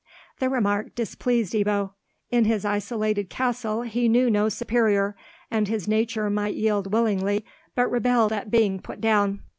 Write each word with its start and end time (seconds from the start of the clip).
The 0.39 0.49
remark 0.49 0.95
displeased 0.95 1.53
Ebbo. 1.53 1.91
In 2.31 2.45
his 2.45 2.65
isolated 2.65 3.29
castle 3.29 3.83
he 3.83 4.09
knew 4.09 4.31
no 4.31 4.49
superior, 4.49 5.15
and 5.51 5.67
his 5.67 5.87
nature 5.87 6.27
might 6.27 6.55
yield 6.55 6.91
willingly, 6.91 7.45
but 7.75 7.91
rebelled 7.91 8.33
at 8.33 8.49
being 8.49 8.79
put 8.79 8.99
down. 8.99 9.41